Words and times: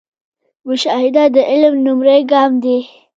مشاهده 0.67 1.23
د 1.35 1.37
علم 1.51 1.73
لومړی 1.85 2.19
ګام 2.31 2.51
دی 2.63 2.79